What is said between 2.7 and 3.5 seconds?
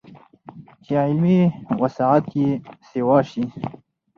سېوا شي